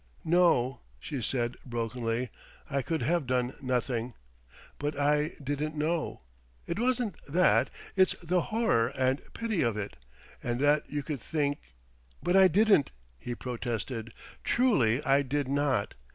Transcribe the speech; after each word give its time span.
"No," 0.25 0.79
she 0.99 1.21
said 1.21 1.57
brokenly 1.63 2.31
"I 2.67 2.81
could 2.81 3.03
have 3.03 3.27
done 3.27 3.53
nothing... 3.61 4.15
But 4.79 4.97
I 4.99 5.33
didn't 5.43 5.75
know. 5.75 6.21
It 6.65 6.79
isn't 6.79 7.23
that 7.27 7.69
it's 7.95 8.15
the 8.23 8.41
horror 8.41 8.91
and 8.97 9.21
pity 9.35 9.61
of 9.61 9.77
it. 9.77 9.97
And 10.41 10.59
that 10.59 10.89
you 10.89 11.03
could 11.03 11.21
think!" 11.21 11.59
"But 12.23 12.35
I 12.35 12.47
didn't!" 12.47 12.89
he 13.19 13.35
protested 13.35 14.11
"truly 14.43 15.05
I 15.05 15.21
did 15.21 15.47
not. 15.47 15.93